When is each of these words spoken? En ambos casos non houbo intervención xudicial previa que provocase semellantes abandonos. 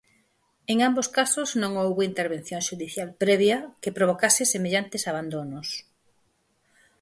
En 0.71 0.77
ambos 0.87 1.07
casos 1.17 1.49
non 1.61 1.71
houbo 1.81 2.07
intervención 2.11 2.61
xudicial 2.69 3.09
previa 3.23 3.57
que 3.81 3.95
provocase 3.97 4.43
semellantes 4.53 5.03
abandonos. 5.11 5.67